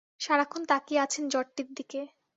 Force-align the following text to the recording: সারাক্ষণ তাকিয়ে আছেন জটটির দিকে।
সারাক্ষণ 0.21 0.61
তাকিয়ে 0.71 1.03
আছেন 1.05 1.23
জটটির 1.33 1.69
দিকে। 1.77 2.01